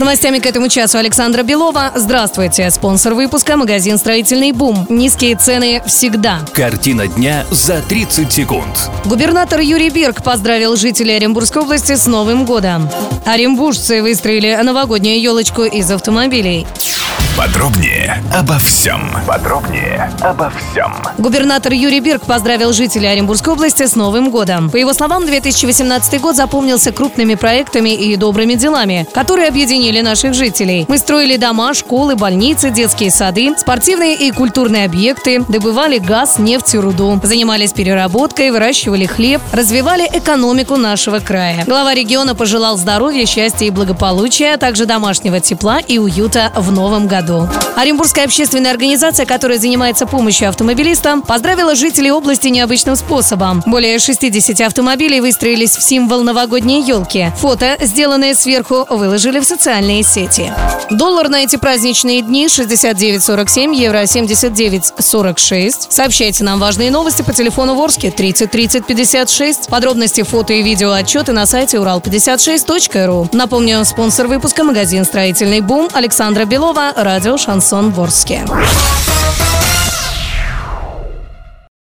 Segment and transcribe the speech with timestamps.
[0.00, 1.92] С новостями к этому часу Александра Белова.
[1.94, 2.70] Здравствуйте.
[2.70, 4.86] Спонсор выпуска– магазин «Строительный бум».
[4.88, 6.40] Низкие цены всегда.
[6.54, 8.90] Картина дня за 30 секунд.
[9.04, 12.88] Губернатор Юрий Бирк поздравил жителей Оренбургской области с Новым годом.
[13.26, 16.66] Оренбуржцы выстроили новогоднюю елочку из автомобилей.
[17.40, 19.00] Подробнее обо всем.
[19.26, 20.92] Подробнее обо всем.
[21.16, 24.68] Губернатор Юрий Бирк поздравил жителей Оренбургской области с Новым годом.
[24.68, 30.84] По его словам, 2018 год запомнился крупными проектами и добрыми делами, которые объединили наших жителей.
[30.86, 36.78] Мы строили дома, школы, больницы, детские сады, спортивные и культурные объекты, добывали газ, нефть и
[36.78, 41.64] руду, занимались переработкой, выращивали хлеб, развивали экономику нашего края.
[41.64, 47.06] Глава региона пожелал здоровья, счастья и благополучия, а также домашнего тепла и уюта в новом
[47.06, 47.29] году.
[47.76, 53.62] Оренбургская общественная организация, которая занимается помощью автомобилистам, поздравила жителей области необычным способом.
[53.66, 57.32] Более 60 автомобилей выстроились в символ новогодней елки.
[57.38, 60.52] Фото, сделанные сверху, выложили в социальные сети.
[60.90, 65.86] Доллар на эти праздничные дни 69.47, евро 79.46.
[65.88, 69.68] Сообщайте нам важные новости по телефону Ворске 30 30 56.
[69.68, 73.28] Подробности, фото и видео отчеты на сайте урал56.ру.
[73.32, 78.46] Напомню, спонсор выпуска магазин «Строительный бум» Александра Белова, радио «Шансон Ворске».